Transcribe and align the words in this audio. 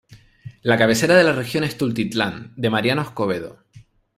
La 0.63 0.79
cabecera 0.79 1.13
de 1.15 1.23
la 1.23 1.31
región 1.31 1.63
es 1.63 1.77
Tultitlán 1.77 2.53
de 2.57 2.71
Mariano 2.71 3.03
Escobedo. 3.03 3.59